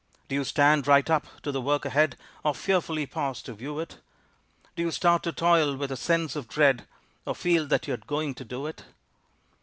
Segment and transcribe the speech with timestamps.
[0.29, 3.99] Do you stand right up to the work ahead Or fearfully pause to view it?
[4.75, 6.87] Do you start to toil with a sense of dread
[7.23, 8.83] Or feel that you're going to do it?